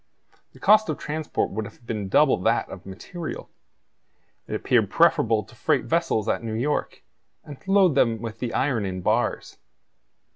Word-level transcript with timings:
The 0.53 0.59
cost 0.59 0.89
of 0.89 0.97
transport 0.97 1.51
would 1.51 1.65
have 1.65 1.85
been 1.85 2.09
double 2.09 2.37
that 2.37 2.67
of 2.71 2.87
material. 2.87 3.51
It 4.47 4.55
appeared 4.55 4.89
preferable 4.89 5.43
to 5.43 5.53
freight 5.53 5.85
vessels 5.85 6.27
at 6.27 6.41
New 6.41 6.55
York, 6.55 7.03
and 7.43 7.61
to 7.61 7.71
load 7.71 7.93
them 7.93 8.19
with 8.19 8.39
the 8.39 8.51
iron 8.51 8.83
in 8.83 9.01
bars. 9.01 9.59